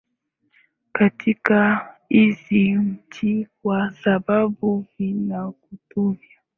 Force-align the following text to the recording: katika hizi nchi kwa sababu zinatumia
katika 0.91 1.87
hizi 2.09 2.71
nchi 2.71 3.47
kwa 3.61 3.91
sababu 4.03 4.85
zinatumia 4.97 6.41